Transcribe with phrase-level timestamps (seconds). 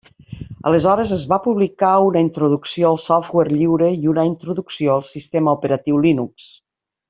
[0.69, 6.03] Aleshores es va publicar una introducció al software lliure i una introducció al sistema operatiu
[6.09, 6.51] Linux.